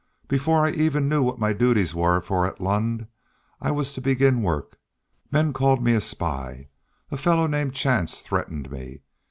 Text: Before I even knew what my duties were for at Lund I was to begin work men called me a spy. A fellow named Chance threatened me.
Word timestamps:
Before 0.27 0.65
I 0.65 0.71
even 0.71 1.07
knew 1.07 1.21
what 1.21 1.37
my 1.37 1.53
duties 1.53 1.93
were 1.93 2.21
for 2.21 2.47
at 2.47 2.59
Lund 2.59 3.05
I 3.61 3.69
was 3.69 3.93
to 3.93 4.01
begin 4.01 4.41
work 4.41 4.79
men 5.29 5.53
called 5.53 5.83
me 5.83 5.93
a 5.93 6.01
spy. 6.01 6.69
A 7.11 7.17
fellow 7.17 7.45
named 7.45 7.75
Chance 7.75 8.19
threatened 8.19 8.71
me. 8.71 9.01